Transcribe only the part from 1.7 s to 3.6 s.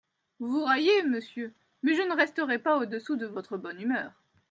mais je ne resterai pas au-dessous de votre